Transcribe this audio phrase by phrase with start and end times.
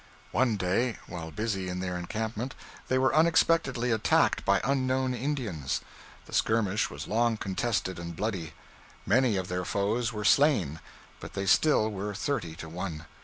[0.31, 2.55] One day, while busy in their encampment,
[2.87, 5.81] they were unexpectedly attacked by unknown Indians.
[6.25, 8.53] The skirmish was long contested and bloody;
[9.05, 10.79] many of their foes were slain,
[11.19, 13.05] but still they were thirty to one.